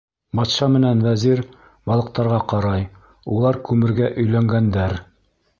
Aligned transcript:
Батша 0.37 0.69
менән 0.75 1.03
вәзир 1.07 1.41
балыҡтарға 1.91 2.41
ҡарай: 2.53 2.89
улар 3.37 3.63
күмергә 3.69 4.11
өйләнгәндәр. 4.23 4.99